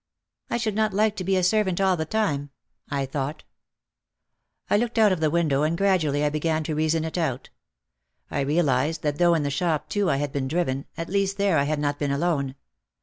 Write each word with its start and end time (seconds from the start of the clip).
"I 0.49 0.57
should 0.57 0.73
not 0.73 0.95
like 0.95 1.15
to 1.17 1.23
be 1.23 1.37
a 1.37 1.43
servant 1.43 1.79
all 1.79 1.95
the 1.95 2.05
time," 2.07 2.49
I 2.89 3.05
thought. 3.05 3.43
I 4.67 4.75
looked 4.75 4.97
out 4.97 5.11
of 5.11 5.19
the 5.19 5.29
window 5.29 5.61
and 5.61 5.77
gradually 5.77 6.23
I 6.23 6.29
began 6.31 6.63
to 6.63 6.73
reason 6.73 7.05
it 7.05 7.19
out. 7.19 7.51
I 8.31 8.39
realised 8.41 9.03
that 9.03 9.19
though 9.19 9.35
in 9.35 9.43
the 9.43 9.51
shop 9.51 9.89
too 9.89 10.09
I 10.09 10.15
had 10.17 10.31
been 10.31 10.47
driven, 10.47 10.87
at 10.97 11.07
least 11.09 11.37
there 11.37 11.59
I 11.59 11.65
had 11.65 11.77
not 11.77 11.99
been 11.99 12.09
alone. 12.11 12.55